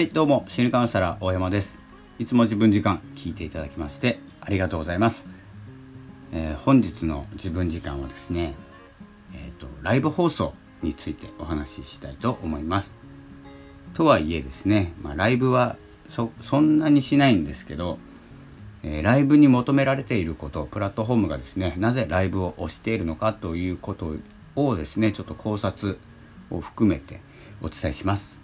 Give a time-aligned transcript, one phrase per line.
[0.00, 1.78] はいどうも心理カウンセラー大山です。
[2.18, 5.28] いつも自分時間聞いていただきましてありがとうございます、
[6.32, 8.54] えー、本日の自分時間はですね
[9.34, 12.94] えっ、ー、とライブ放送についてお話ししたいと思います。
[13.92, 15.76] とはいえですね、まあ、ライブは
[16.08, 17.98] そんなにしないんですけど、
[18.82, 24.14] えー、ライブに求められていることプラットフォームがですねなぜライブを推しているのかということ
[24.56, 25.98] をですねちょっと考察
[26.50, 27.20] を含めて
[27.60, 28.39] お伝えします。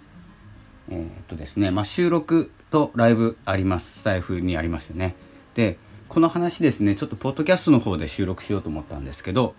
[0.91, 5.15] えー、っとですね、まあ、収録とライブありますスタイフにありますよね。
[5.55, 9.55] でこの話ですねちょっとポッドキャストの方で収録しようと思ったんですけど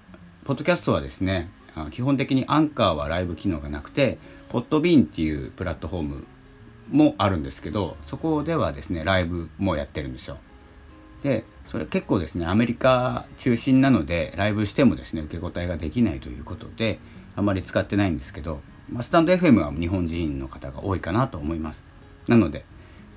[0.46, 1.50] ポッドキャストはですね
[1.92, 4.18] 基本的にアンカーはライブ機能がなくて
[4.50, 6.28] ポッドビーンっていうプラットフォーム
[6.90, 10.38] もあるんですけどそこではですねライブもやってるんですよ。
[11.24, 17.00] でそれ結構ですねアメリカ中心なのでライブしてもですね受け答えができないということで
[17.36, 21.84] あまり使ってないんですけどまあ、スタンド FM は日本人の方が多いかなと思います。
[22.28, 22.66] なので、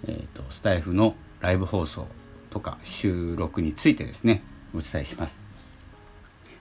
[0.07, 2.07] えーと、スタイフのライブ放送
[2.51, 4.43] とか収録についてですね
[4.75, 5.39] お伝えします。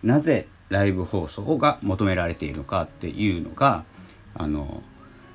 [0.04, 3.84] なぜライブ放送が求められているのかっていうのが
[4.36, 4.84] あの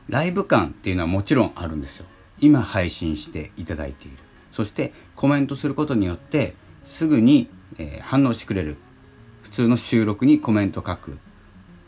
[0.09, 2.07] ライブ感っていうのはもちろんあるんですよ。
[2.39, 4.19] 今配信していただいている。
[4.53, 6.55] そしてコメントすることによって
[6.87, 8.77] すぐに、えー、反応してくれる。
[9.43, 11.19] 普通の収録にコメント書く。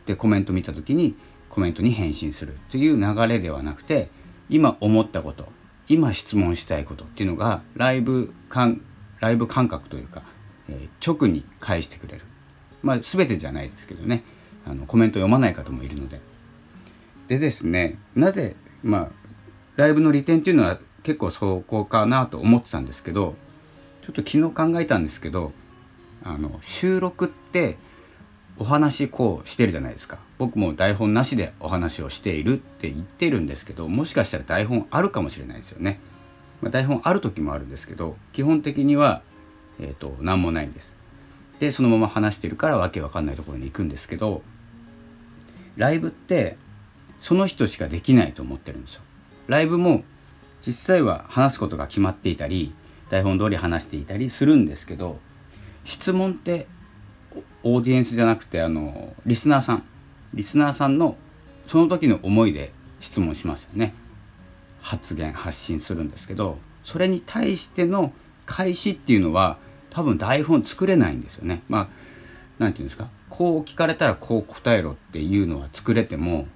[0.07, 1.17] でコメント見た時に
[1.57, 4.11] コメントに返信するという流れではなくて
[4.51, 5.49] 今思ったこと
[5.89, 8.83] 今質問したいことっていうのがライブ感
[9.21, 10.23] ライブ感覚というか、
[10.69, 12.25] えー、直に返してくれる。
[12.83, 14.23] まあ全てじゃないですけどね。
[14.67, 16.21] あのコメント読まない方もいるので。
[17.29, 19.11] でですねなぜまあ
[19.77, 23.35] ライブの利点っていうのは結構そこかなと思ってたんですけど
[24.03, 25.53] ちょっと昨日考えたんですけど
[26.23, 27.79] あの収録って
[28.59, 30.26] お話こうしてるじゃないですか。
[30.39, 36.01] 僕も台本なしでお話をしているって言ってるんですけどもしかしたら台本あるかもしれないですよね、
[36.61, 39.23] まあ、台本ある時もあるんですけど基本的には、
[39.81, 40.97] えーと、何もないんです。
[41.59, 44.43] でそのまま話してるからわけわかんないところに行くんですけど
[45.77, 46.59] ライブって
[47.21, 49.01] その人しかできないと思ってるんですよ。
[49.47, 50.05] ライブも
[50.61, 52.75] 実際は話すことが決まっていたり
[53.09, 55.19] 台本通り話していたりするんですけど
[55.85, 56.67] 質問って
[57.63, 59.85] オーディエンスじゃなくてあのリスナーさん
[60.37, 61.17] リスナーさんの
[61.67, 63.95] その時の思いで質問しますよね。
[64.81, 68.13] 発言発信するんですけどそれに対しての
[68.45, 69.59] 開始っていうのは
[69.91, 71.63] 多分台本作れないんですよね。
[71.69, 71.89] まあ
[72.59, 73.09] 何て言うんですか？
[73.29, 76.47] こう聞かれたらこう答えろっていうのは作れても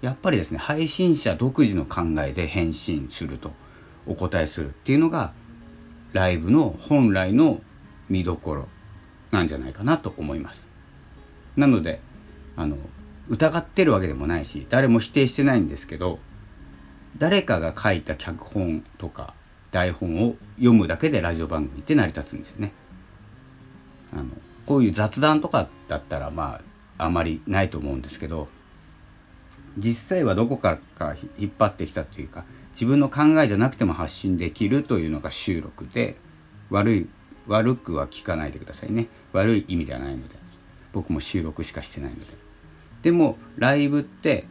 [0.00, 3.50] やっぱりですね配信者独自の考えで返信すると
[4.06, 5.32] お答えするっていうのが
[6.12, 7.60] ライブの本来の
[8.08, 8.68] 見どころ
[9.30, 10.66] なんじゃないかなと思います。
[11.56, 12.00] なので
[12.56, 12.76] あの
[13.30, 16.18] 疑ってるわけでもないし誰も否定してないんですけど
[17.16, 19.34] 誰かが書いた脚本とか
[19.70, 22.72] 台本を読むだけでラジオ番組って成り立つんですよね。
[24.12, 24.24] あの
[24.66, 26.60] こういう雑談とかだったらま
[26.98, 28.48] ああまりないと思うんですけど
[29.78, 36.16] 実際はどこからか引っ張ってきたというか自分の考えじゃなくても発信できるというのが収録で
[36.70, 37.08] 悪い
[37.46, 40.34] 悪くは聞かないでくださいね悪い意味ではないので
[40.92, 42.49] 僕も収録しかしてないので
[43.02, 44.46] でもライブって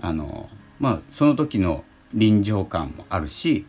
[0.00, 0.48] あの
[0.78, 3.66] まあその時の臨場感もあるし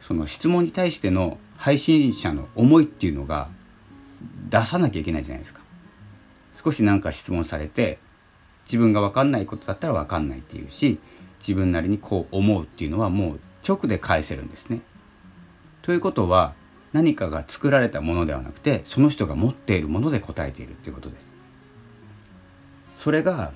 [0.00, 3.48] その質問に対しての配信者の思いっていうのが
[4.48, 5.60] 出さなきゃいけないじゃないですか
[6.54, 7.98] 少しなんか質問されて
[8.66, 10.98] 自分が分かんないことだったら分かんないっていうし
[11.40, 14.80] 自分なりにこう思うっていうのはもう直で返せるんですね。
[15.82, 16.54] ということは
[16.92, 21.27] 何かが作られたものではなくてその人が持っているもので答えているっていうことです。
[22.98, 23.52] それが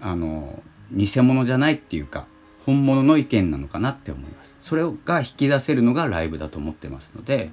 [0.00, 0.62] あの
[0.92, 2.26] 偽物じゃないっていうか
[2.64, 4.54] 本物の意見なのかなって思います。
[4.62, 7.50] それが引き出せるのがライブだと思ってますので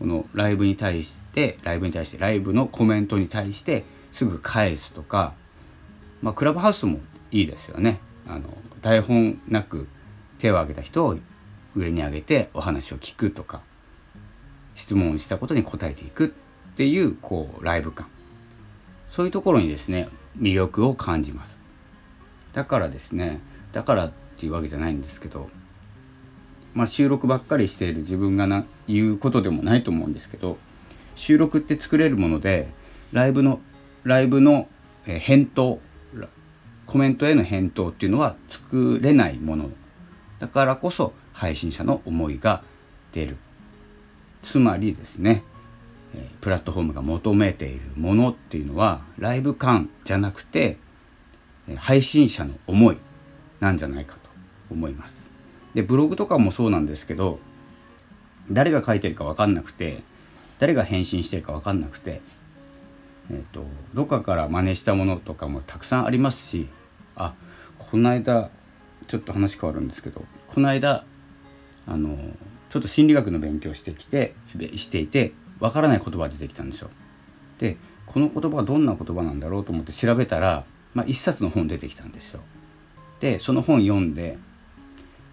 [0.00, 5.34] このライブに対してライブに対してライブのコメントに対してすぐ返すとか
[6.20, 6.98] まあクラブハウスも
[7.30, 8.00] いいですよね。
[8.26, 8.48] あの
[8.80, 9.86] 台本なく
[10.40, 11.16] 手を挙げた人を
[11.76, 13.60] 上に上げてお話を聞くとか
[14.74, 16.28] 質問したことに答えていくっ
[16.76, 18.08] ていうこうライブ感
[19.10, 20.08] そういうところにですね
[20.38, 21.58] 魅力を感じます。
[22.52, 23.40] だからですね
[23.72, 25.48] だからっていうわけじゃないんですけど
[26.74, 30.58] まあ収録ばっかりしている自分がな言うことでもないと思うんですけど
[31.16, 32.68] 収録って作れるもので
[33.12, 33.60] ライブの
[34.04, 34.68] ライブの
[35.04, 35.80] 返答
[36.86, 39.70] コメントへの返答っていうのは作れないもの。
[40.40, 42.62] だからこそ配信者の思いが
[43.12, 43.36] 出る。
[44.42, 45.44] つまりですね
[46.40, 50.76] プラットフォームが求めているものっていうのはライブ感じゃなくて
[51.76, 52.98] 配信者の思い
[53.60, 54.20] なんじゃないかと
[54.70, 55.22] 思います。
[55.74, 57.38] でブログとかもそうなんですけど
[58.50, 60.02] 誰が書いてるか分かんなくて
[60.58, 62.20] 誰が返信してるか分かんなくて、
[63.30, 63.64] えーと、
[63.94, 66.68] どっかから真似したものとかもたくさんありますし
[67.16, 67.34] あ
[67.78, 68.50] この間
[69.06, 71.04] ちょっと話変わるんですけどこの間
[71.86, 72.16] あの
[72.70, 74.34] ちょっと心理学の勉強してきて
[74.76, 75.32] していて
[75.62, 76.90] 分からない言葉が出てきたんですよ。
[77.58, 77.76] で
[78.06, 82.40] この言葉はどんな言葉なんだろうと思って調べたら、まあ、一冊の本出てきたんですよ。
[83.20, 84.38] でその本読んで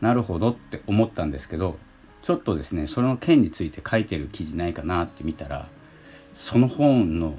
[0.01, 1.79] なるほどって思ったんですけど
[2.21, 5.67] ちょっとですねその件について書いてる記事ないかなって見たら
[6.35, 7.35] その本の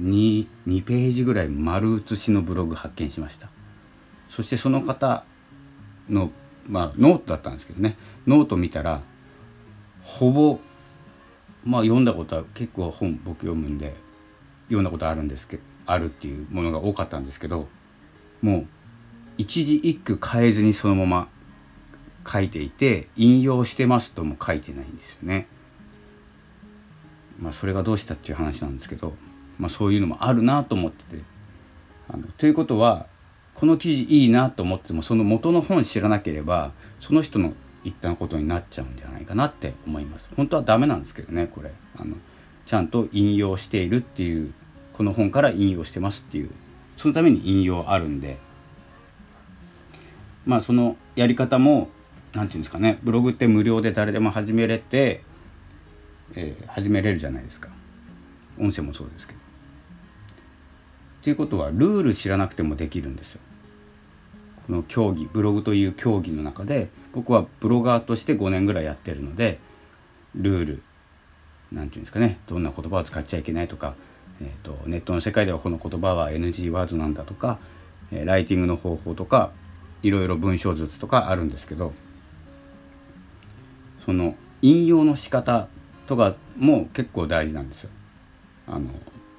[0.00, 3.48] 2, 2ページぐらい丸写しのブログ発見しました
[4.30, 5.24] そしてその方
[6.08, 6.30] の
[6.66, 9.02] まあノートだったんですけどねノート見たら
[10.02, 10.58] ほぼ
[11.64, 13.94] まあ読んだことは結構本僕読むんで
[14.64, 17.68] 読んだことあるんですけどあるっていうものが多かったんですけど
[18.42, 18.66] もう
[19.38, 21.28] 一字一句変えずにそのまま
[22.30, 25.48] 書いていて引用してますとも書いてないんですよね。
[27.38, 29.14] まあそれがどうしたっていう話なんですけど、
[29.58, 31.22] まあ、そういうのもあるなと思ってて
[32.08, 33.06] あのということは
[33.54, 37.54] この記事いいなと思ってもその元の本知らなければその人の
[37.84, 40.28] 言ったことになっちゃうんじゃないかなって思います。
[40.36, 42.16] 本当はダメなんですけどねこれあの
[42.66, 44.52] ちゃんと引用しているっていう
[44.92, 46.50] この本から引用してますっていう
[46.96, 48.36] そのために引用あるんで
[50.46, 51.88] まあそのやり方も
[52.34, 55.22] 何て言うんですかねブログって無料で誰でも始めれて、
[56.34, 57.70] えー、始めれるじゃないですか
[58.58, 59.40] 音声もそうですけど。
[61.22, 63.40] ということはルール知らなくてもできるんですよ。
[64.66, 69.58] この競技ブログという競技の中で僕はブロガーとして5年ぐらいやってるので
[70.34, 70.82] ルール
[71.72, 73.94] 何て言うんですかねどんな言葉を使っちゃいけないとか、
[74.40, 77.58] えーと、ネットの世界ではこの言葉は NG ワードなんだとか、
[78.12, 79.50] え、ライティングの方法とか
[80.02, 81.92] いろいろ文章術とかあるんですけど
[84.04, 85.68] その引用の仕方
[86.06, 87.90] とかも結構大事なんですよ。
[88.66, 88.90] あの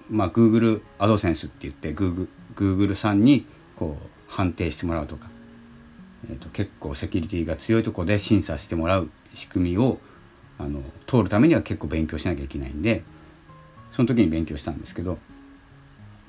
[0.10, 3.46] まあ Google アドセンスって言って Google, Google さんに
[3.76, 5.28] こう判定してもらうとか、
[6.30, 10.00] えーと、結構セキュリティが強いとこで審査してもらう仕組みを
[10.60, 13.04] あの通るためには結構勉強しなきゃいけないんで
[13.92, 15.18] その時に勉強したんですけど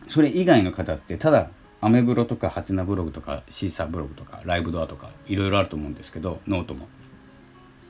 [0.09, 1.51] それ以外の方ってただ
[1.81, 6.89] アメブロとかハテナブログとかシーサーブログとかライブドアとかいろいろあると思うんですけどノートも。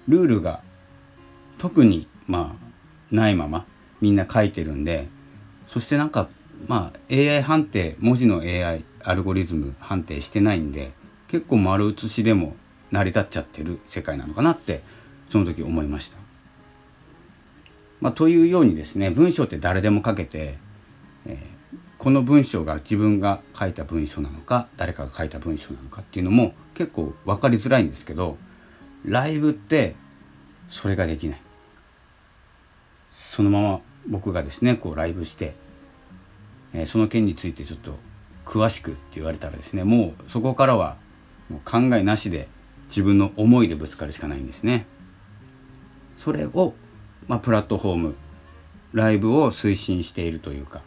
[0.08, 0.62] ルールが
[1.58, 3.66] 特にまあないまま
[4.00, 5.08] みんな書いてるんで
[5.68, 6.28] そしてなんか
[6.66, 10.92] まあ AI 判定文字の AI アルゴリズム判定してないんで
[11.32, 12.56] 結構丸写しでも
[12.90, 14.82] 成り立っちゃってる世界なのかなって
[15.30, 16.18] その時思いました。
[18.02, 20.58] まあ、というようにですね文章って誰でも書けて、
[21.24, 28.36] えー、この文章が自分が書いた文章なのか誰かが書いた文章なのかっていうのも結構分かりづらいんですけど
[29.06, 29.94] ライブって
[30.68, 31.40] それができない
[33.14, 35.54] そのまま僕がですねこうライブして、
[36.74, 37.96] えー、その件についてちょっと
[38.44, 40.96] 詳しくって言われたらですねもうそこからは
[41.48, 42.48] もう考えなしで
[42.88, 44.86] 自分の思いでぶつかるしかないんですね。
[46.18, 46.74] それを、
[47.26, 48.14] まあ、プラットフォーム
[48.92, 50.82] ライブを推進しているというか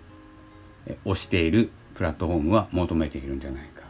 [1.06, 3.84] 推しているプラットフォームは求めているんじゃないか、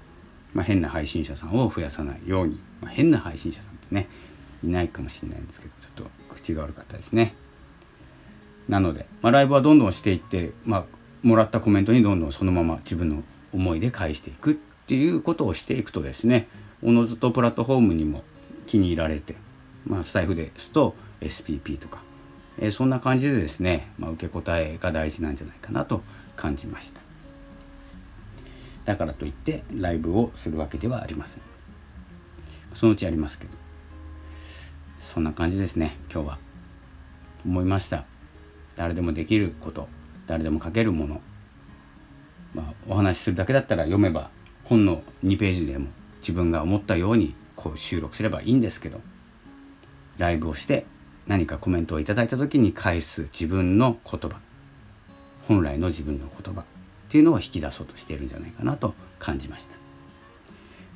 [0.53, 4.07] まあ、変な配信者さんを増やさないように、まあ、変な配信者さんってね
[4.63, 7.35] いないかもしれないんですけどちょっと口が悪かったですね。
[8.67, 10.85] なので、まあ、ライブはどんどんしていって、まあ、
[11.21, 13.23] もらったコメントにどんどんそのまま自分の
[13.53, 14.59] 思いで返していく。
[14.85, 16.47] っていうことをしていくとですね
[16.83, 18.23] おのずとプラットフォームにも
[18.67, 19.35] 気に入られて、
[19.85, 21.99] まあ、スタイフですと SPP とか、
[22.59, 26.03] えー、そんな感じでですね、まあ、受け答えが大事なんじゃないかなと
[26.35, 27.01] 感じました。
[28.85, 31.41] だからといってライブをするわけではありません。
[32.75, 33.51] そのうちやりますけど。
[35.13, 35.97] そんな感じですね。
[36.13, 36.37] 今日は
[37.45, 38.05] 思いました。
[38.75, 39.87] 誰でもできること
[40.27, 41.21] 誰でも書けるもの。
[42.53, 44.29] まあ、お話しするだけだったら読めば
[44.65, 45.87] 本の2ページでも
[46.19, 49.01] 自分が思ったようにこう収録すればいいんですけど
[50.17, 50.85] ライブをして
[51.27, 54.39] 何かコメントをいただいた時に返す自分の言葉
[55.47, 56.63] 本来の自分の言葉っ
[57.09, 59.75] ていうのを引き出そうとしているんじゃないかなと感じました。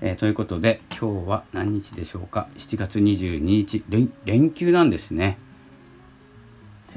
[0.01, 3.83] えー、ということで今日は何日でしょうか？7月22日。
[4.25, 5.37] 連休なんですね。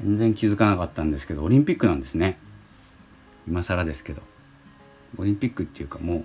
[0.03, 2.39] 全然気づかなかったんですけどオリンピックなんですね。
[3.47, 4.23] 今更ですけど。
[5.19, 6.25] オリンピックっていうかもう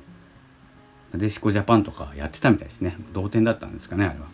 [1.17, 2.97] なでしこジャパンとかやってたみたいですね。
[3.13, 4.27] 同点だったんですかねあれは。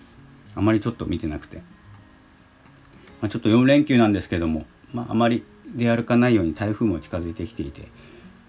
[0.55, 5.43] あまりちょっと見てなくて、まあ、ちょっと4連休なんですけども、まあ、あまり
[5.75, 7.87] 出歩かないように台風も近づいてきていて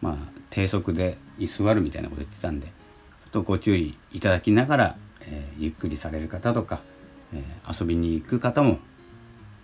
[0.02, 0.16] まあ
[0.50, 2.72] 低速で居座るみたいなこと言ってたんでちょ
[3.28, 6.80] っとご注意いただきながら、えー、ゆっくりされる方とか
[7.34, 8.78] えー、遊びに行く方も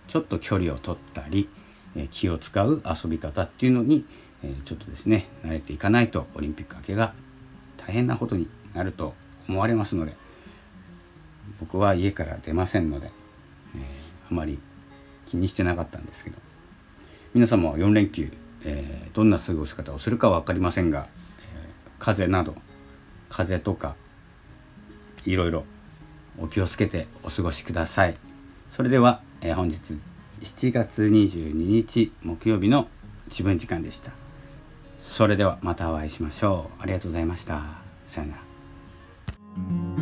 [0.07, 1.49] ちょっと距離を取ったり、
[1.95, 4.05] えー、気を使う遊び方っていうのに、
[4.43, 7.13] え、ちょっとですね慣れていかないとオリンピック明けが
[7.77, 9.13] 大変なことになると
[9.47, 10.15] 思われますので
[11.59, 13.11] 僕は家から出ませんので、
[13.75, 13.81] えー、
[14.31, 14.59] あまり
[15.27, 16.37] 気にしてなかったんですけど
[17.33, 18.31] 皆様は4連休、
[18.63, 21.07] えー、どんな過ごし方をするかは分かりませんが、
[21.53, 22.55] えー、風邪など
[23.29, 23.95] 風邪とか
[25.25, 25.63] いろいろ
[26.39, 28.15] お気をつけてお過ごしください。
[28.71, 29.77] それでは、えー、本日
[30.41, 32.87] 7月22日木曜日の
[33.27, 34.11] 自分時間でした。
[35.01, 36.81] それではまたお会いしましょう。
[36.81, 37.61] ありがとうございました。
[38.07, 38.50] さよなら。
[39.55, 40.00] Thank you.